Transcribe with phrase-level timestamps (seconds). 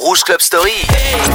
[0.00, 0.72] Rouge Club Story.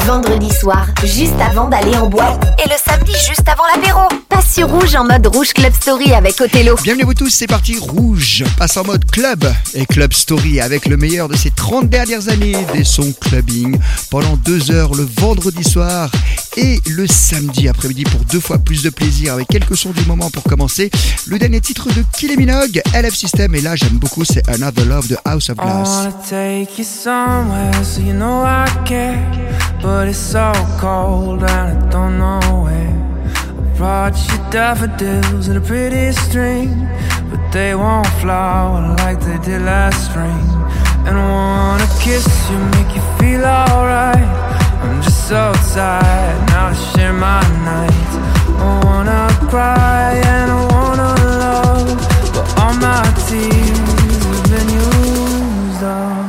[0.08, 2.44] Vendredi soir, juste avant d'aller en boîte.
[2.66, 4.02] Et le samedi, juste avant l'apéro.
[4.28, 6.76] Passe sur Rouge en mode Rouge Club Story avec Othello.
[6.82, 8.44] Bienvenue à vous tous, c'est parti Rouge.
[8.58, 12.58] Passe en mode club et Club Story avec le meilleur de ces 30 dernières années
[12.74, 13.78] des sons clubbing
[14.10, 16.10] pendant deux heures le vendredi soir
[16.58, 20.30] et le samedi après-midi pour deux fois plus de plaisir avec quelques sons du moment
[20.30, 20.90] pour commencer.
[21.28, 25.08] Le dernier titre de Kylie Minogue, LF System et là j'aime beaucoup c'est Another Love
[25.08, 26.08] de House of Glass.
[27.86, 29.20] so you know I care.
[29.82, 32.96] But it's so cold and I don't know where.
[33.36, 36.88] I brought you daffodils and a pretty string,
[37.30, 40.42] but they won't flower like they did last spring.
[41.06, 44.55] And I wanna kiss you, make you feel alright.
[44.86, 48.16] I'm just so tired now to share my nights.
[48.62, 51.98] I wanna cry and I wanna love,
[52.34, 53.80] but all my tears
[54.26, 56.26] have been used up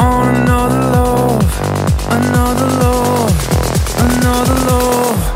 [0.00, 1.44] on another love,
[2.08, 3.34] another love,
[3.98, 5.31] another love.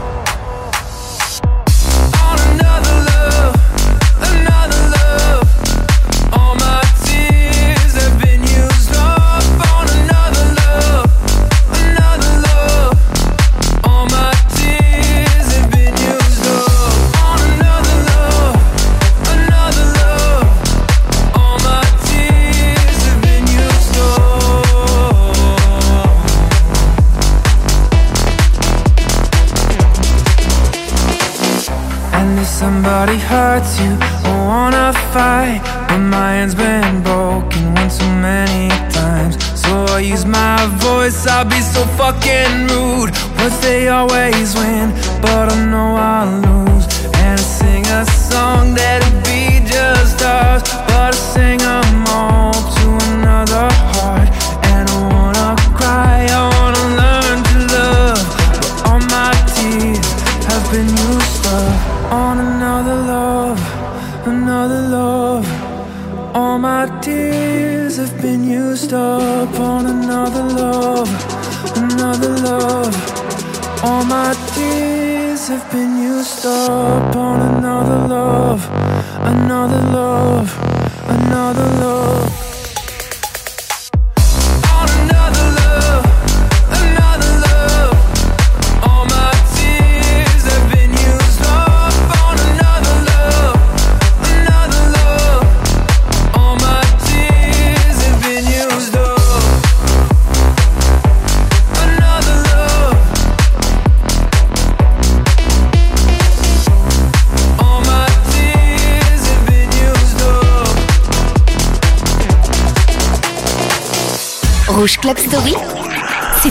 [32.86, 35.60] Somebody hurts you I wanna fight.
[35.88, 39.34] But my hand's been broken one too many times.
[39.60, 43.10] So I use my voice, I'll be so fucking rude.
[43.36, 46.86] But they always win, but I know I'll lose.
[47.24, 47.85] And I sing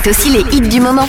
[0.08, 1.08] aussi les hits du moment.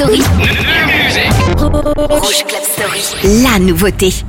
[0.00, 0.22] Story.
[2.08, 3.42] Rouge Club Story.
[3.42, 4.24] La nouveauté.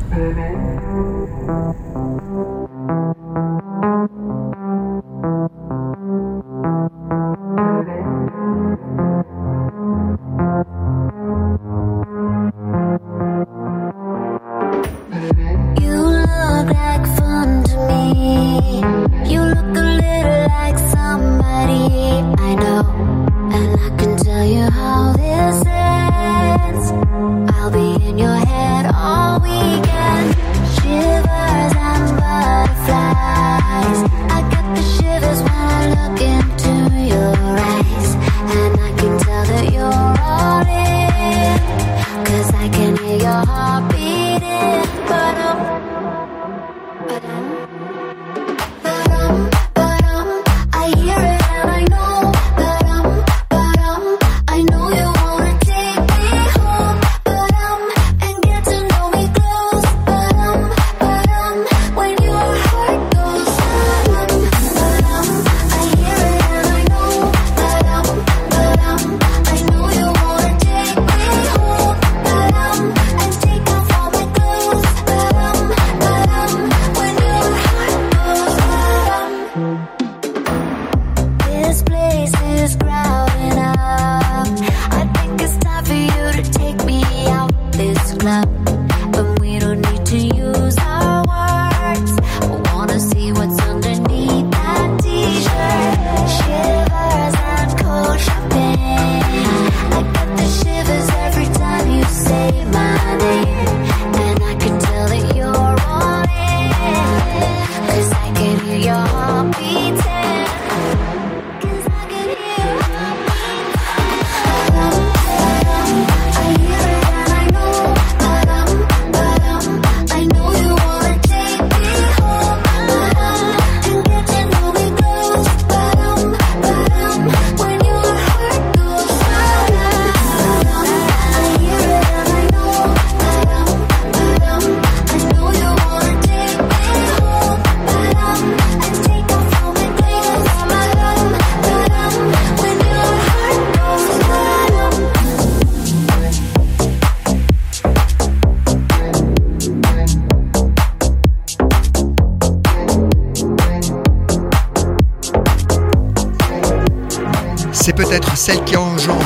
[158.36, 159.22] Celle qui enjambe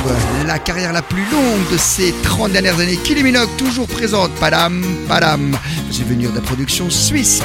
[0.45, 2.97] la carrière la plus longue de ces 30 dernières années.
[2.97, 4.31] Kylie toujours présente.
[4.35, 5.57] Padam, padam.
[5.89, 7.41] Vous venir de la production suisse.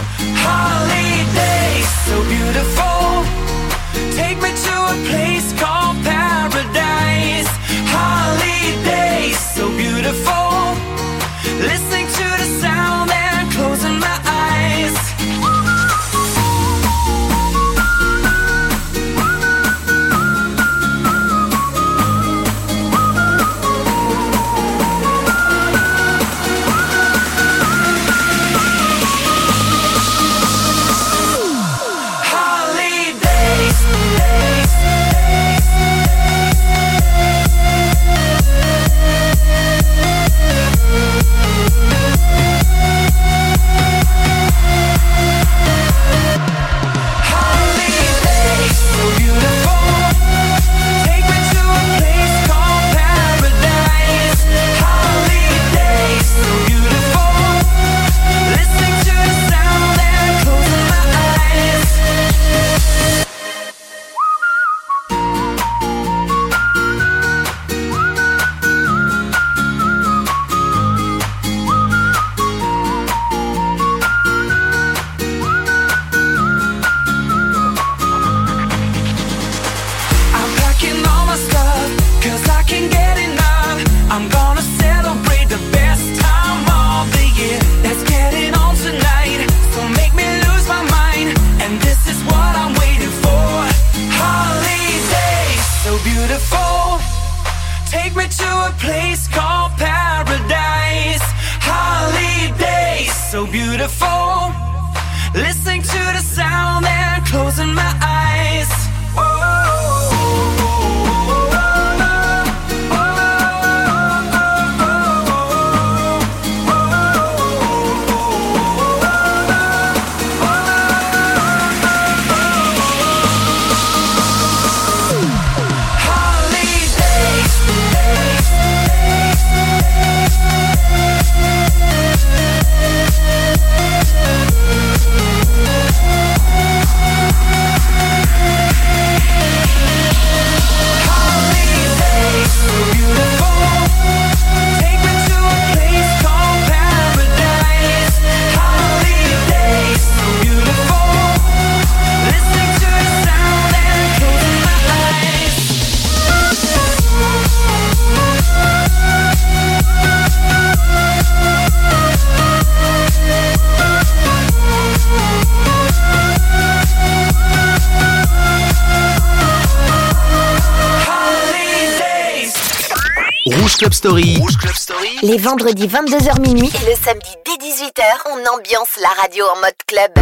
[173.91, 174.37] Club Story.
[174.39, 175.19] Rouge Club Story.
[175.23, 179.75] Les vendredis 22h minuit et le samedi dès 18h, on ambiance la radio en mode
[179.89, 180.13] club.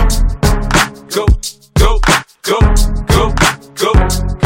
[1.15, 1.27] Go,
[1.79, 2.01] go,
[2.43, 2.59] go,
[3.13, 3.35] go,
[3.77, 3.93] go,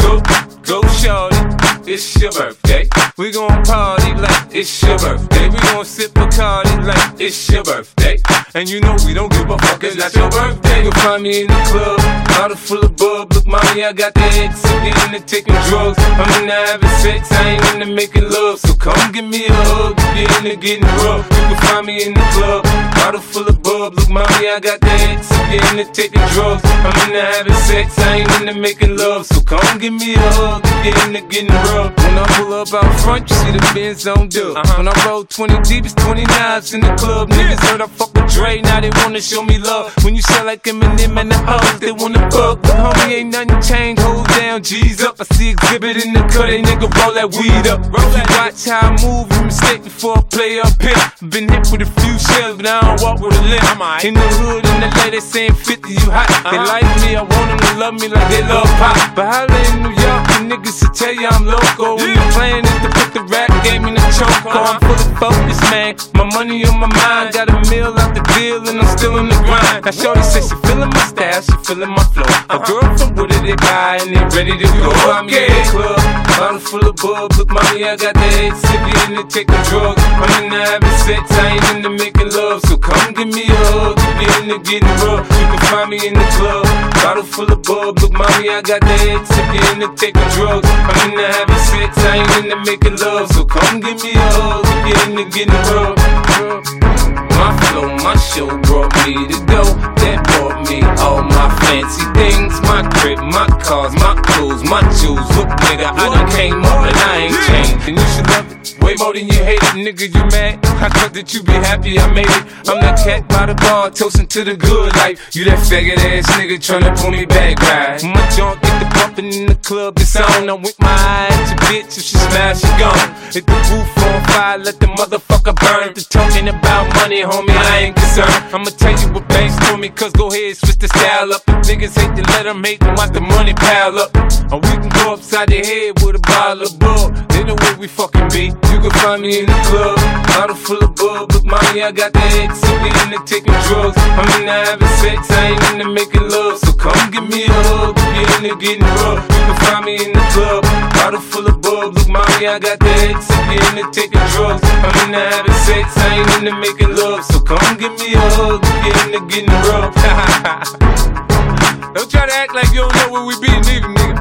[0.01, 0.21] go,
[0.67, 1.37] go, shorty.
[1.85, 2.89] It's your birthday.
[3.17, 5.49] We gon' party like it's your birthday.
[5.49, 8.19] We gon' sip a party like it's your birthday.
[8.55, 10.83] And you know we don't give a fuck, it's not your birthday.
[10.83, 13.33] You'll find me in the club, bottle full of bub.
[13.33, 15.97] Look, mommy, I got the X, get into taking drugs.
[15.99, 18.59] I'm into having sex, I ain't into making love.
[18.59, 21.25] So come give me a hug, get into getting rough.
[21.25, 22.63] You can find me in the club,
[22.95, 23.95] bottle full of bub.
[23.95, 26.61] Look, mommy, I got the X, get into taking drugs.
[26.63, 29.25] I'm into having sex, I ain't into making love.
[29.25, 31.95] So come give me a hug, get into getting rough.
[31.97, 34.57] When I pull up out front, you see the Benz on dub.
[34.57, 34.77] Uh-huh.
[34.77, 37.29] When I roll 20 deep, it's 29s in the club.
[37.29, 39.93] Niggas heard I fuck with Dre, now they wanna show me love.
[40.03, 42.61] When you sell like Eminem and the hoes, they wanna fuck.
[42.61, 45.15] But homie, ain't nothing changed, hold down, G's up.
[45.19, 47.81] I see exhibit in the cut, they nigga roll that weed up.
[47.87, 50.99] Roll that watch how I move, mistake before I play up here.
[51.29, 53.63] Been hit with a few shells, but I don't walk with a limp.
[54.03, 56.27] In the hood, in the lady saying 50, you hot.
[56.43, 56.67] They uh-huh.
[56.67, 58.95] like me, I want them to love me like they love pop.
[59.15, 61.97] But holla in New York, the niggas will tell you I'm local.
[61.97, 64.43] When the plan is to put the rap game in the choke.
[64.43, 65.95] Oh, I'm full of focus, man.
[66.13, 69.29] My money on my mind, got a meal out the deal, and I'm still in
[69.29, 69.85] the grind.
[69.85, 72.27] Now, Shorty says she feeling my style, she feeling my flow.
[72.27, 72.67] A uh-huh.
[72.67, 74.89] girl from Wooded, they buy, and they ready to go.
[75.13, 75.99] I'm in the club,
[76.37, 77.31] bottle full of bub.
[77.37, 80.01] Look, mommy, I got the head sippy in the taking drugs.
[80.01, 82.61] I'm in the having sex, I ain't into making love.
[82.65, 85.27] So come give me a hug, get in the getting rough.
[85.29, 86.65] You can find me in the club,
[87.03, 87.99] bottle full of bub.
[87.99, 90.67] Look, mommy, I got the head sippy in the taking drugs.
[90.67, 93.29] I'm in the having sex, I ain't into making love.
[93.31, 97.02] So come give me a hug, get in the getting rough.
[97.43, 99.67] My flow, my show brought me to go.
[99.99, 102.55] That brought me all my fancy things.
[102.61, 105.27] My crib, my cars, my clothes, my jewels.
[105.35, 107.83] Look, nigga, I done came up and I ain't changed.
[107.89, 108.79] And you should love it.
[108.79, 110.63] Way more than you hate it, nigga, you mad?
[110.83, 112.43] I thought that you be happy I made it.
[112.67, 115.35] I'm that cat by the bar, toasting to the good life.
[115.35, 118.03] You that faggot ass nigga tryna pull me back, right?
[118.03, 120.49] My junk get the bumping in the club, it's on.
[120.49, 123.07] I'm with my eyes, your bitch, if she smash, she gone.
[123.31, 125.93] Hit the roof on fire, let the motherfucker burn.
[125.93, 128.53] The talking about money, homie, I ain't concerned.
[128.53, 131.41] I'ma tell you what banks told me, cause go ahead, switch the style up.
[131.47, 134.13] If niggas hate to let them hate them, watch the money pile up.
[134.53, 137.17] Or we can go upside the head with a bottle of bug.
[137.29, 138.53] Then know where we fucking be.
[138.69, 139.97] You can find me in the club,
[140.29, 141.31] bottle full of bub.
[141.33, 143.97] Look, mommy, I got the X, so we into taking drugs.
[143.97, 146.59] I'm into having sex, I ain't into making love.
[146.59, 149.25] So come give me a hug, if you're into getting rough.
[149.25, 150.61] You can find me in the club,
[150.93, 151.97] bottle full of bub.
[151.97, 154.61] Look, mommy, I got the X, so we into taking drugs.
[154.85, 157.22] I'm into having sex, I ain't into making love.
[157.31, 159.93] So come give me a hug, you're into getting rough.
[161.93, 164.15] don't try to act like you don't know where we be, nigga, nigga.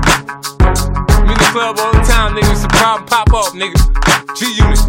[1.11, 2.52] I'm in the club all the time, nigga.
[2.52, 3.76] It's a problem, pop off, nigga.
[4.37, 4.80] G Unit.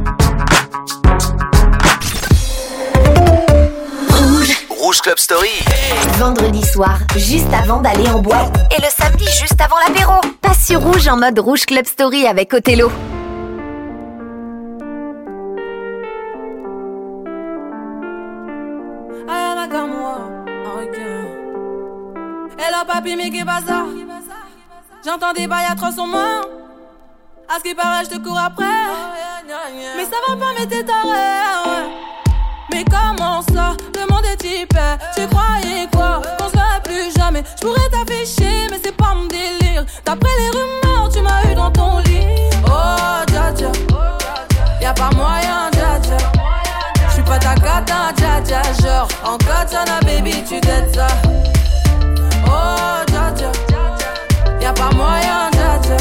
[4.84, 5.64] Rouge Club Story.
[6.18, 8.54] Vendredi soir, juste avant d'aller en boîte.
[8.78, 10.20] Et le samedi, juste avant l'apéro.
[10.42, 12.92] Passe sur rouge en mode rouge club story avec Othello.
[19.28, 20.18] Aya Nakamura,
[20.76, 20.98] ok.
[22.58, 23.86] Hello papi, mais pas ça?
[25.06, 26.42] J'entends des bails atroces en moi.
[27.48, 28.66] À ce qui paraît, je te cours après.
[29.98, 31.90] Mais ça va pas, mais t'es taré.
[32.72, 33.76] Mais comment ça?
[33.96, 34.34] Le monde est.
[35.16, 36.22] Tu croyais quoi?
[36.38, 37.44] Qu'on se plus jamais.
[37.60, 39.86] Je pourrais t'afficher, mais c'est pas mon délire.
[40.06, 42.50] D'après les rumeurs, tu m'as eu dans ton lit.
[42.66, 43.72] Oh, dja dja.
[44.82, 45.70] Y'a pas moyen,
[47.44, 48.62] ta cata, dja dja.
[48.82, 51.08] Genre, en katana, baby, tu t'aides ça.
[52.48, 53.52] Oh, dja dja.
[54.62, 55.98] Y'a pas moyen, dja dja.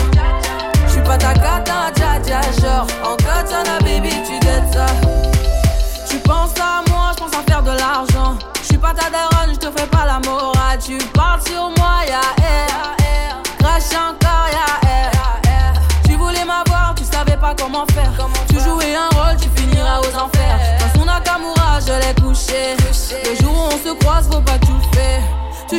[0.87, 2.41] J'suis pas ta cata, dja dja.
[2.61, 4.87] Genre, en katana, baby, tu t'aides ça.
[6.09, 8.39] Tu penses à moi, je pense à faire de l'argent.
[8.61, 10.79] Je suis pas ta daronne, je te fais pas la morale.
[10.85, 11.82] Tu parles sur moi,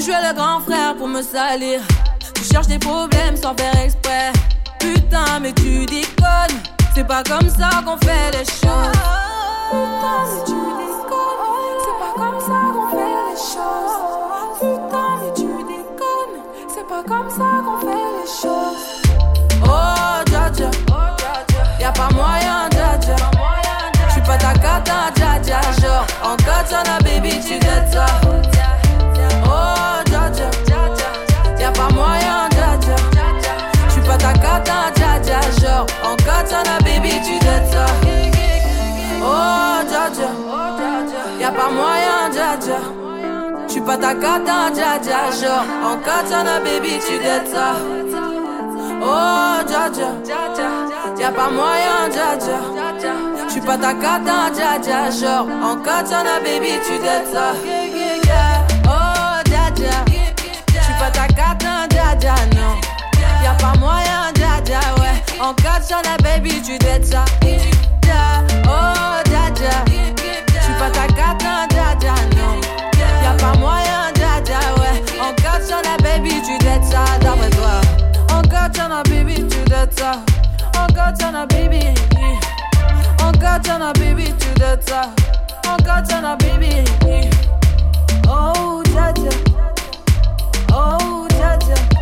[0.05, 1.79] Jouais le grand frère pour me salir.
[2.35, 4.33] Tu cherches des problèmes sans faire exprès.
[4.77, 6.59] Putain, mais tu déconnes.
[6.93, 8.91] C'est pas comme ça qu'on fait les choses.
[9.71, 11.79] Putain, mais tu déconnes.
[11.85, 13.95] C'est pas comme ça qu'on fait les choses.
[14.59, 16.35] Putain, mais tu déconnes.
[16.67, 18.83] C'est pas comme ça qu'on fait les choses.
[19.63, 20.69] Oh, dja dja.
[21.79, 23.15] Y'a pas moyen, dja dja.
[24.09, 25.61] J'suis pas ta cata, dja dja.
[25.81, 28.05] Genre, en katana, baby, tu t'aides ça.
[34.63, 35.87] matin, dja dja, genre.
[36.83, 37.85] Baby, tu dettes ça.
[39.21, 40.29] Oh, dja dja.
[41.39, 42.79] Y'a pas moyen, dja dja.
[43.67, 45.65] Tu pas ta kata, hein, dja dja, genre.
[45.83, 47.75] En katana, baby, tu dettes ça.
[49.01, 50.09] Oh, dja dja.
[51.19, 52.59] Y'a pas moyen, dja dja.
[53.51, 55.47] Tu pas ta kata, hein, dja dja, genre.
[55.63, 57.53] En katana, baby, tu dettes ça.
[58.85, 59.71] Oh, dja
[60.67, 62.35] Tu pas ta kata, hein, dja
[63.43, 65.39] Y'a pas moyen, dada, ouais.
[65.39, 67.25] Encore sur la baby, oh, tu dettes ça.
[68.01, 69.85] Da, oh dada.
[69.85, 72.59] Tu pas ta carte, non, dada, non.
[73.23, 75.03] Y'a pas moyen, dada, ouais.
[75.19, 77.81] Encore sur la baby, tu dettes ça, d'après toi.
[78.29, 80.13] Encore sur la baby, tu dettes ça.
[80.77, 81.85] Encore sur la baby.
[83.21, 85.09] Encore sur la baby, tu dettes ça.
[85.67, 86.83] Encore sur la baby.
[88.27, 89.29] Oh, dada.
[90.73, 91.92] Oh, dada.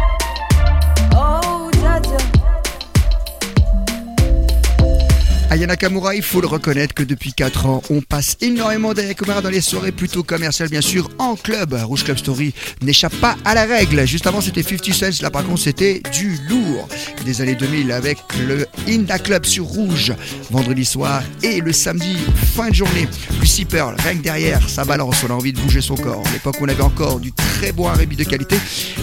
[5.51, 9.49] Aya Nakamura, il faut le reconnaître que depuis 4 ans, on passe énormément d'Ayakumara dans
[9.49, 11.73] les soirées plutôt commerciales, bien sûr, en club.
[11.73, 14.07] Rouge Club Story n'échappe pas à la règle.
[14.07, 15.21] Juste avant, c'était 50 Cents.
[15.21, 16.87] Là, par contre, c'était du lourd.
[17.25, 20.13] Des années 2000 avec le Inda Club sur Rouge,
[20.51, 22.15] vendredi soir et le samedi,
[22.55, 23.09] fin de journée.
[23.41, 25.17] Lucy Pearl, rien que derrière, ça balance.
[25.27, 26.23] On a envie de bouger son corps.
[26.25, 28.55] À l'époque, on avait encore du très bon R&B de qualité.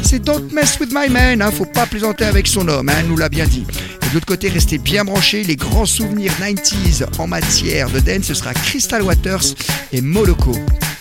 [0.02, 1.42] C'est Don't Mess With My Man.
[1.42, 2.88] Hein, faut pas plaisanter avec son homme.
[2.88, 3.66] Hein, nous l'a bien dit.
[4.08, 5.44] De l'autre côté, restez bien branchés.
[5.44, 9.54] Les grands souvenirs 90s en matière de dance, ce sera Crystal Waters
[9.92, 10.52] et Moloko.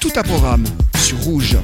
[0.01, 0.65] Tout un programme
[0.97, 1.57] sur Rouge.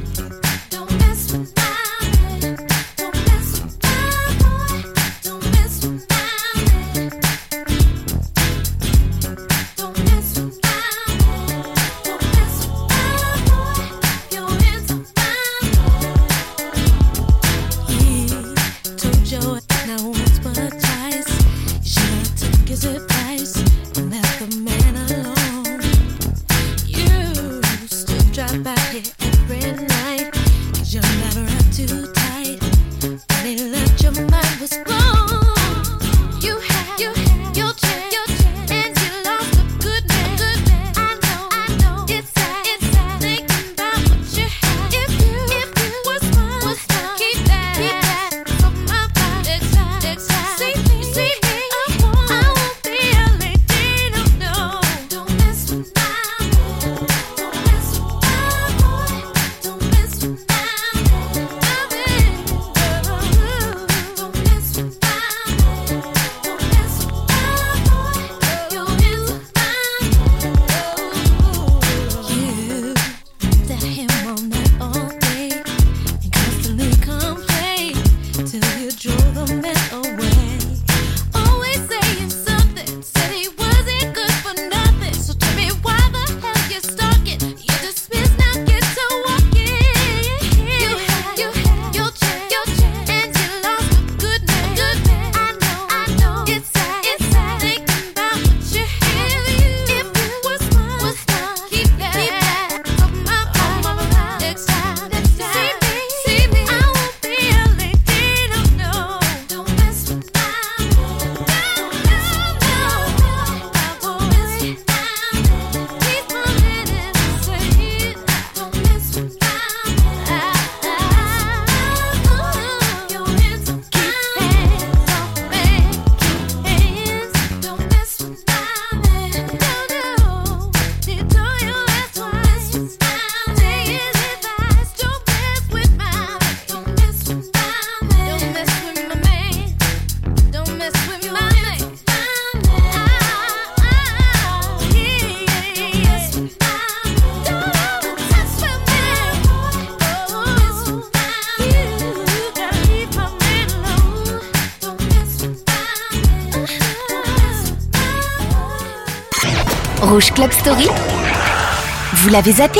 [162.34, 162.80] L'avez zappé.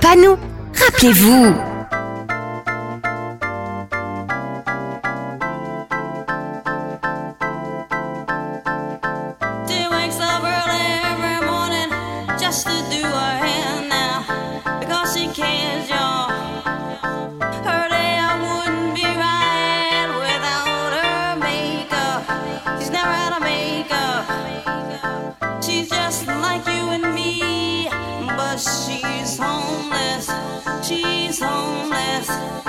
[0.00, 0.36] Pas nous.
[0.84, 1.73] Rappelez-vous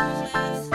[0.06, 0.75] always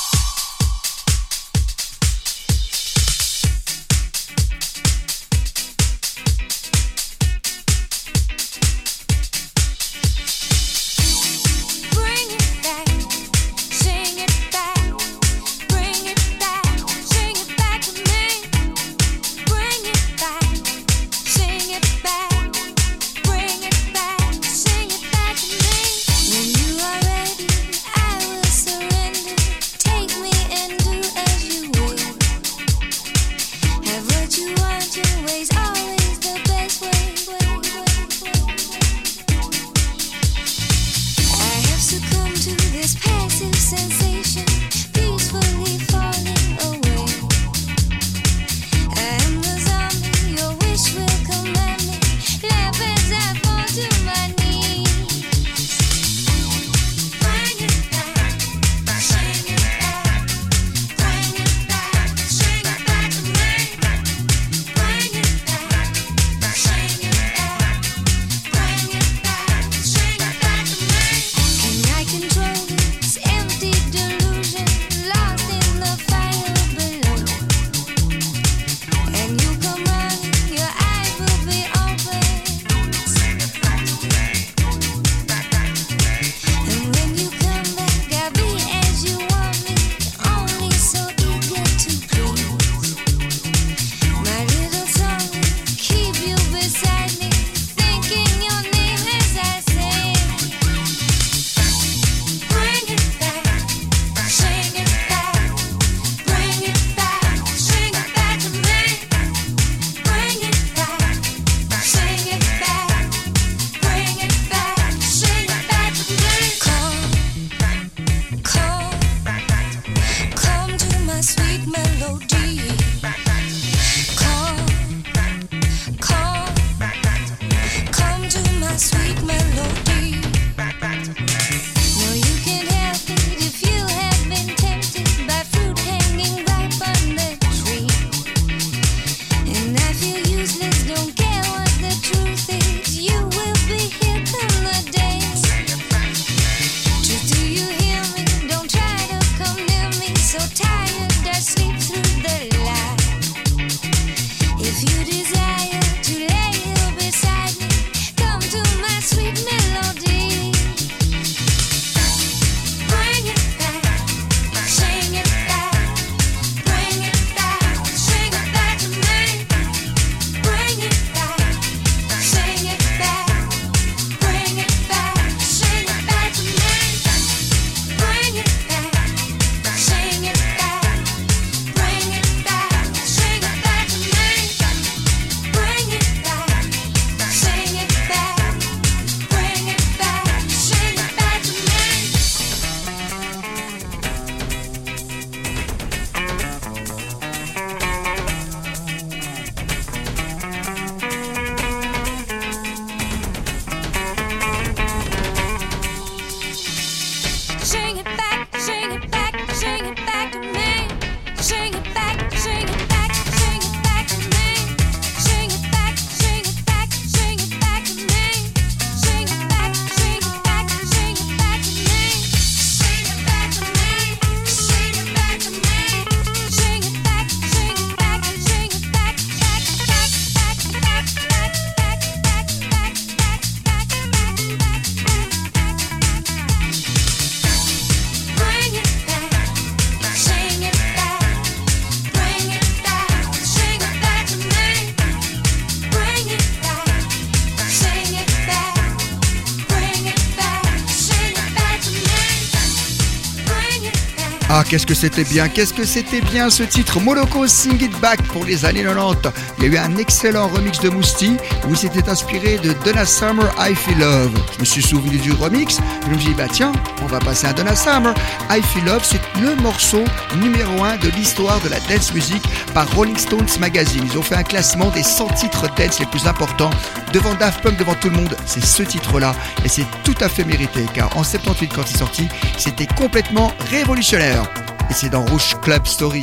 [254.71, 258.45] Qu'est-ce que c'était bien, qu'est-ce que c'était bien ce titre Moloko Sing It Back pour
[258.45, 259.29] les années 90.
[259.57, 261.35] Il y a eu un excellent remix de Mousti
[261.67, 264.31] où il s'était inspiré de Donna Summer I Feel Love.
[264.55, 266.71] Je me suis souvenu du remix, je me suis dit bah tiens,
[267.03, 268.13] on va passer à Donna Summer.
[268.49, 270.05] I Feel Love, c'est le morceau
[270.37, 272.41] numéro 1 de l'histoire de la dance music
[272.73, 274.07] par Rolling Stones Magazine.
[274.09, 276.69] Ils ont fait un classement des 100 titres dance les plus importants
[277.11, 278.37] devant Daft Punk, devant tout le monde.
[278.45, 281.99] C'est ce titre-là et c'est tout à fait mérité car en 78 quand il est
[281.99, 284.49] sorti, c'était complètement révolutionnaire
[284.91, 286.21] et c'est dans Rouge Club Story.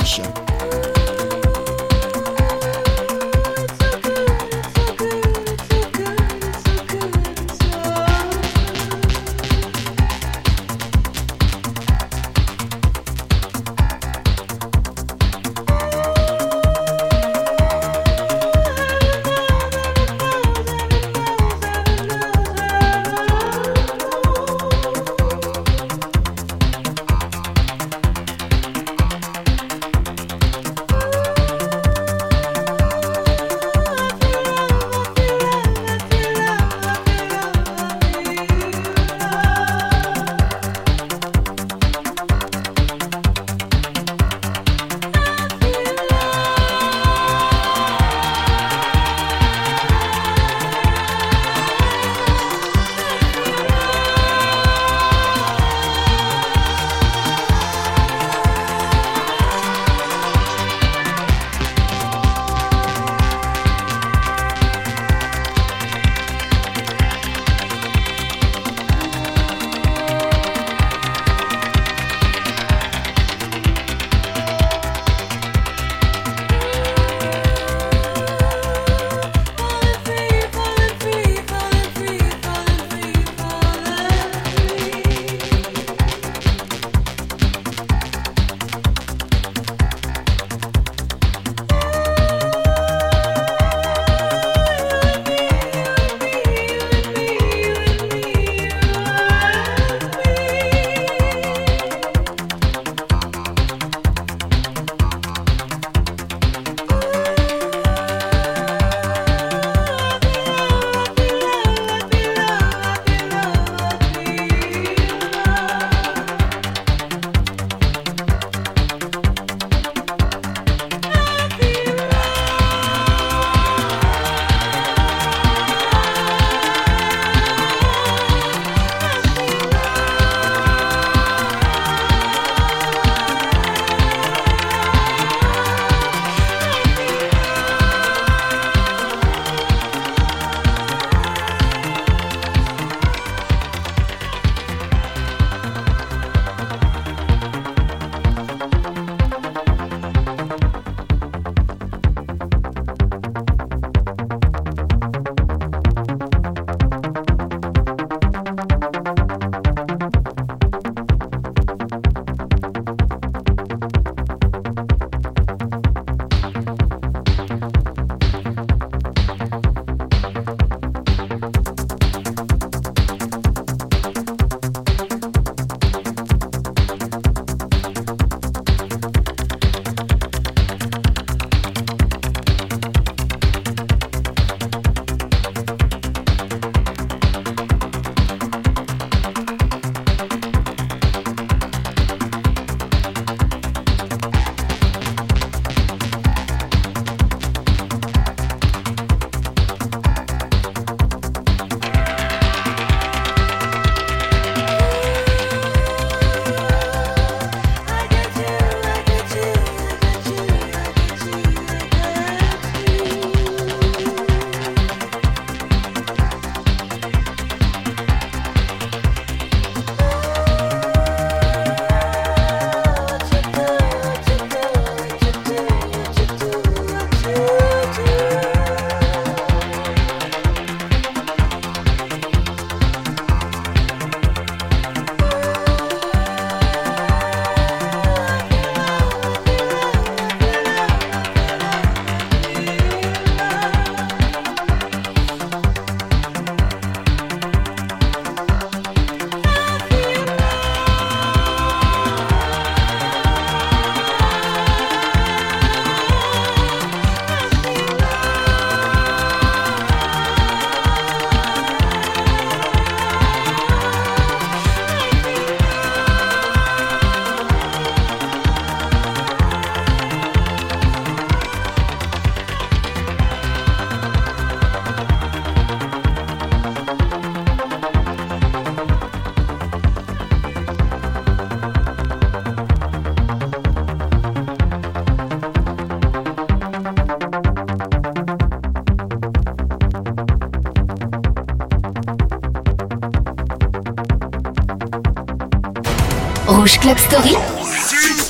[296.69, 297.35] Rouge Club Story.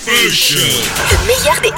[0.07, 1.71] Le meilleur des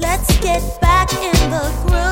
[0.00, 2.09] Let's get back in the groove.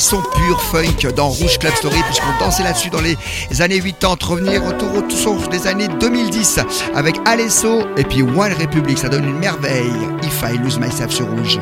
[0.00, 3.16] son pur funk dans Rouge Club Story, puisqu'on dansait là-dessus dans les
[3.60, 5.02] années 80, revenir autour au
[5.50, 6.60] des années 2010
[6.94, 8.98] avec Alesso et puis One Republic.
[8.98, 9.92] Ça donne une merveille.
[10.22, 11.58] If I Lose Myself sur Rouge.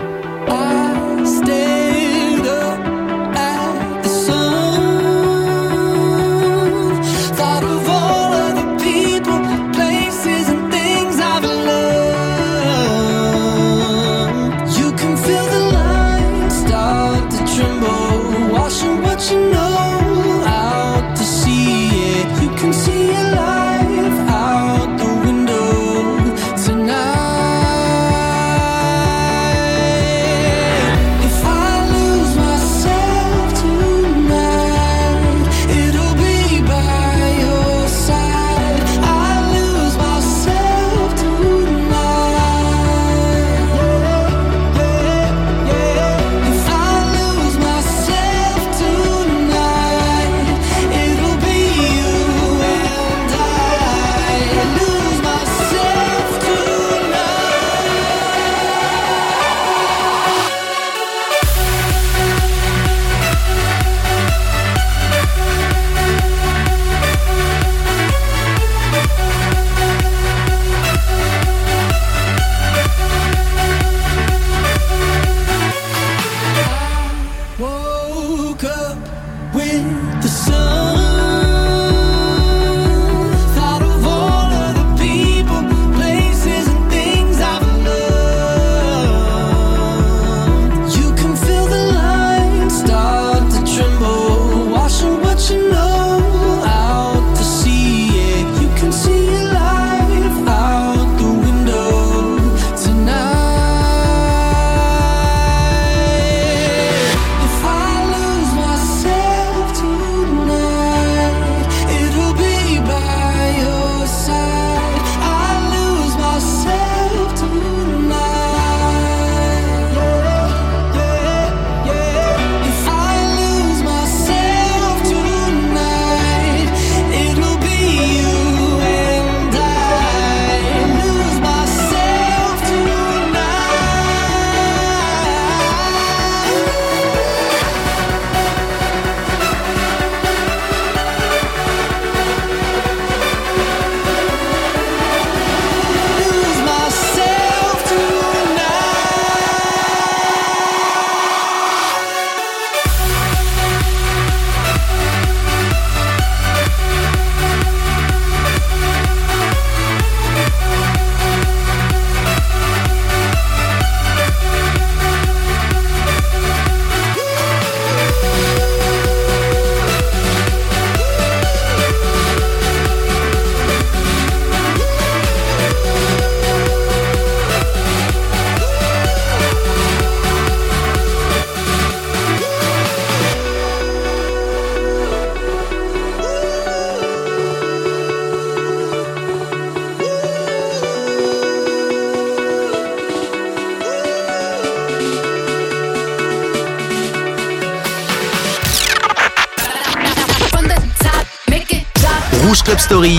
[202.88, 203.18] Story.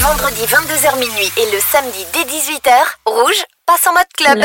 [0.00, 2.72] Vendredi 22h minuit et le samedi dès 18h,
[3.04, 4.38] Rouge passe en mode club.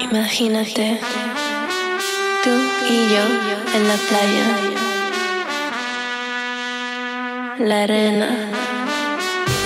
[0.00, 1.00] Imagínate,
[2.44, 2.50] tú
[2.88, 3.24] y yo
[3.74, 4.46] en la playa.
[7.58, 8.28] La arena,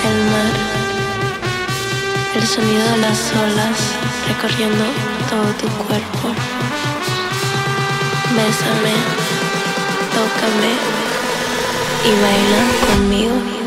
[0.09, 0.55] el mar,
[2.37, 3.79] el sonido de las olas
[4.29, 6.29] recorriendo todo tu cuerpo.
[8.37, 8.95] Bésame,
[10.14, 10.72] tócame
[12.05, 13.64] y baila conmigo.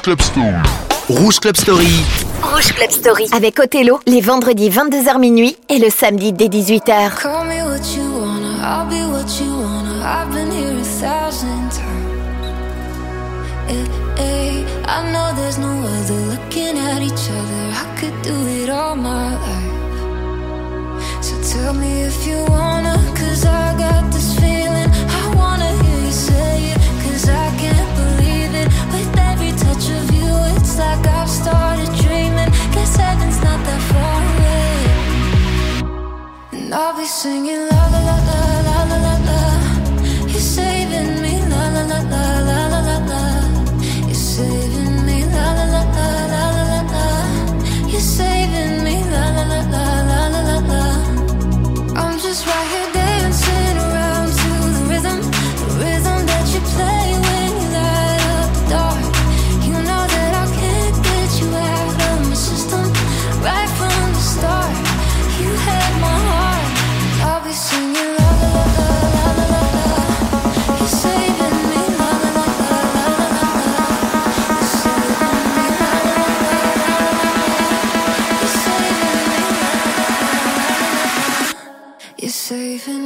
[0.00, 0.64] Rouge Club Story.
[1.10, 2.04] Rouge Club Story.
[2.42, 7.20] Rouge Club Story avec Othello les vendredis 22h minuit et le samedi dès 18h.
[7.20, 10.00] Call me what you wanna, I'll be what you wanna.
[10.02, 11.84] I've been here a thousand times.
[13.68, 17.62] Eh, I know there's no other looking at each other.
[17.74, 19.70] I could do it all my life.
[21.20, 24.19] So tell me if you wanna, cause I got this
[30.80, 32.50] like I've started dreaming.
[32.74, 34.74] Guess heaven's not that far away.
[36.56, 38.16] And I'll be singing la la la
[38.68, 39.40] la la la.
[40.32, 43.22] You're saving me la la la la la la la la.
[44.08, 44.69] You're saving
[82.50, 82.99] saving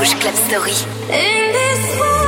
[0.00, 0.72] Rouge Club Story.
[1.12, 2.19] In this world.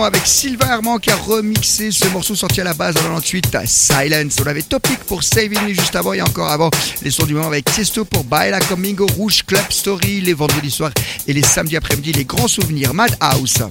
[0.00, 3.66] avec Sylvain Herman qui a remixé ce morceau sorti à la base en 98 à
[3.66, 4.36] Silence.
[4.42, 6.70] On avait Topic pour Saving Me juste avant et encore avant
[7.02, 10.92] les sons du moment avec Tiesto pour Baila Comingo, Rouge Club Story les vendredis soirs
[11.28, 13.64] et les samedis après-midi les grands souvenirs Madhouse.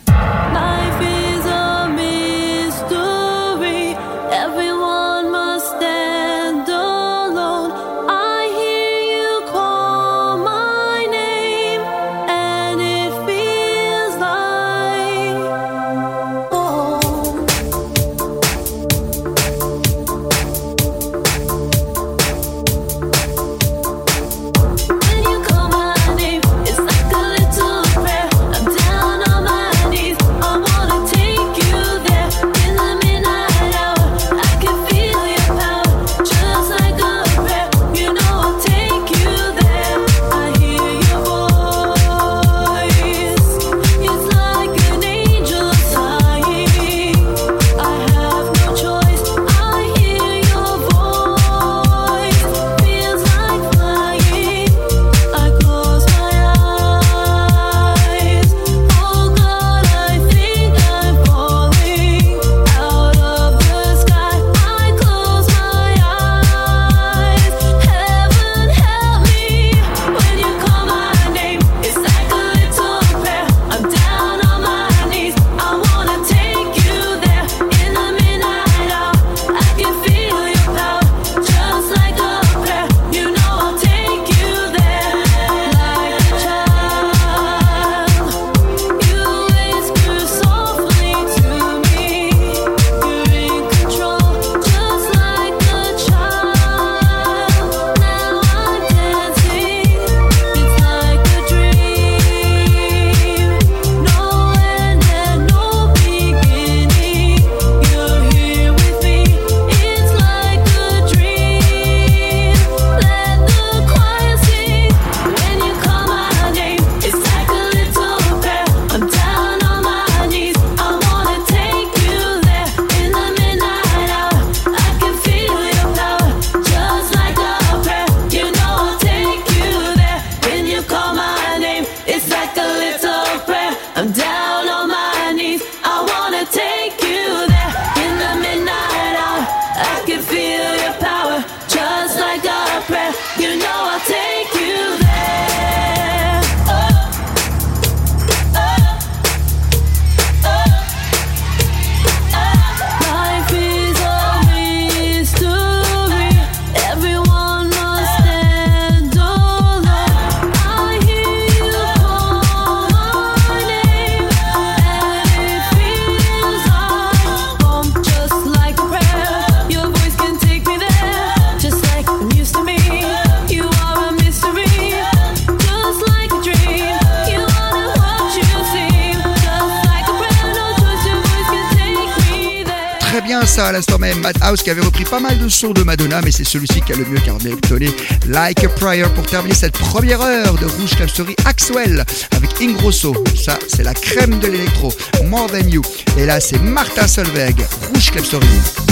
[183.82, 184.20] L'instant même.
[184.20, 186.96] Madhouse qui avait repris pas mal de sons de Madonna, mais c'est celui-ci qui a
[186.96, 187.90] le mieux cartonné.
[188.28, 192.06] Like a Prayer pour terminer cette première heure de Rouge Club Story Axwell
[192.36, 193.16] avec Ingrosso.
[193.36, 194.94] Ça, c'est la crème de l'électro.
[195.26, 195.82] More Than You.
[196.18, 197.56] Et là, c'est Martin Solveig.
[197.92, 198.91] Rouge Club Story.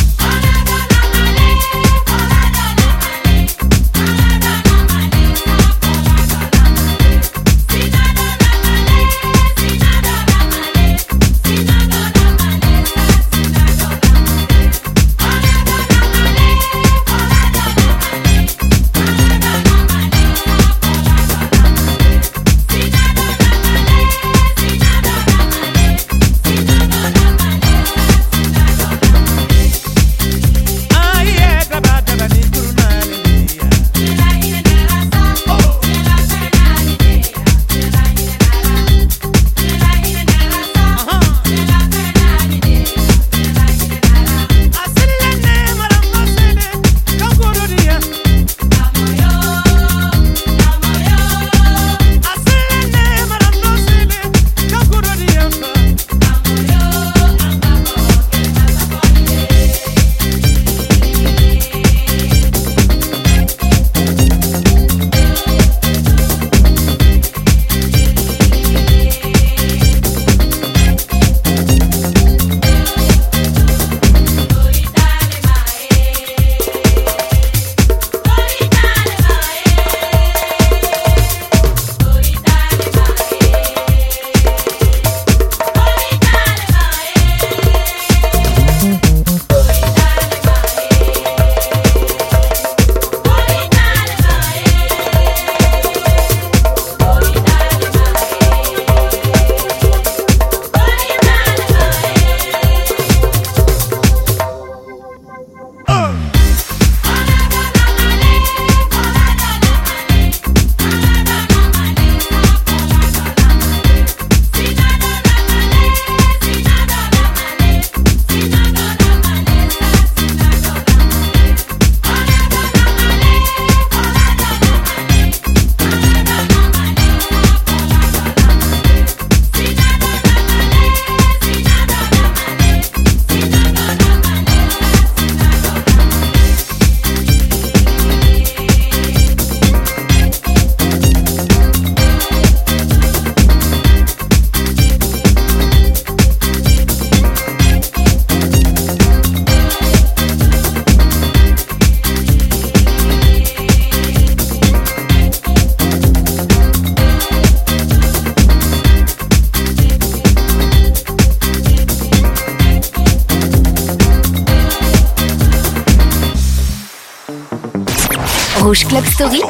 [169.20, 169.42] Story.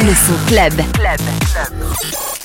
[0.00, 0.72] Le son club.
[1.04, 2.41] I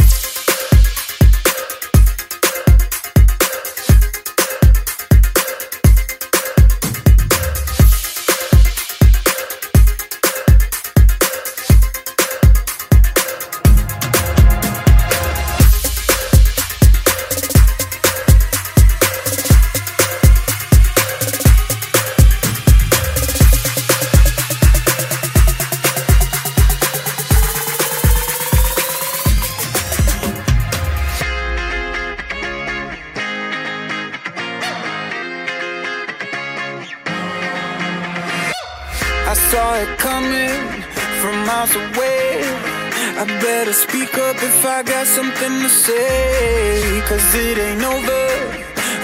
[45.39, 47.01] got something to say.
[47.07, 48.27] Cause it ain't over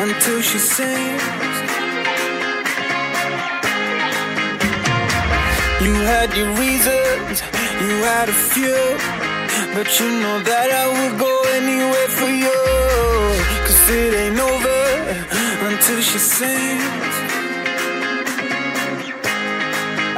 [0.03, 1.21] until she sings.
[5.81, 7.41] You had your reasons,
[7.81, 8.97] you had a few.
[9.75, 12.61] But you know that I would go anywhere for you.
[13.65, 14.83] Cause it ain't over
[15.69, 17.15] until she sings.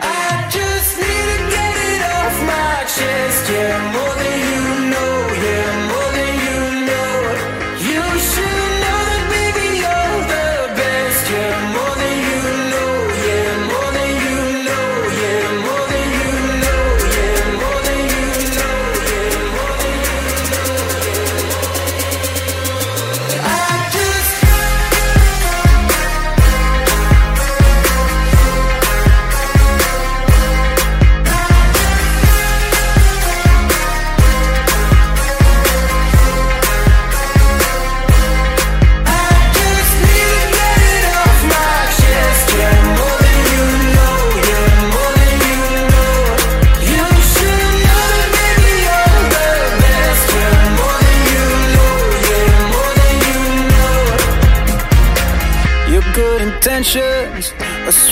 [0.01, 3.49] I just need to get it off my chest.
[3.49, 5.15] Yeah, more than you know.
[5.45, 5.74] Yeah,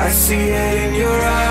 [0.00, 1.49] I see it in your eyes